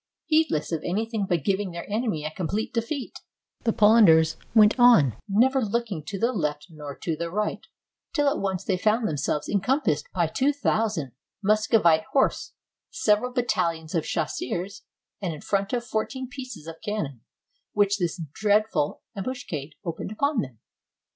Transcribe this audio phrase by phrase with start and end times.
[0.25, 3.19] Heedless of anything but giving their enemy a complete defeat,
[3.65, 7.59] the Polanders went on, never looking to the left nor to the right,
[8.11, 11.11] till at once they found themselves encompassed by two thousand
[11.43, 12.53] Muscovite horse,
[12.89, 14.81] several battalions of chasseurs,
[15.21, 17.21] and in front of fourteen pieces of cannon,
[17.73, 20.57] which this dreadful ambus cade opened upon them.